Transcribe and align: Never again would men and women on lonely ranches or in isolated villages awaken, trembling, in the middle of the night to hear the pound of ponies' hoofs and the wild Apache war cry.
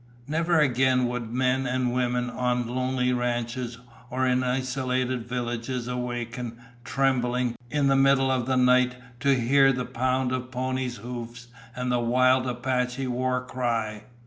Never 0.27 0.59
again 0.59 1.05
would 1.09 1.31
men 1.31 1.67
and 1.67 1.93
women 1.93 2.27
on 2.31 2.67
lonely 2.67 3.13
ranches 3.13 3.77
or 4.09 4.25
in 4.25 4.41
isolated 4.41 5.29
villages 5.29 5.87
awaken, 5.87 6.57
trembling, 6.83 7.53
in 7.69 7.85
the 7.85 7.95
middle 7.95 8.31
of 8.31 8.47
the 8.47 8.57
night 8.57 8.95
to 9.19 9.39
hear 9.39 9.71
the 9.71 9.85
pound 9.85 10.31
of 10.31 10.49
ponies' 10.49 10.97
hoofs 10.97 11.49
and 11.75 11.91
the 11.91 11.99
wild 11.99 12.47
Apache 12.47 13.05
war 13.05 13.45
cry. 13.45 14.05